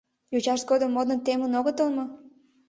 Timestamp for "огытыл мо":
1.59-2.05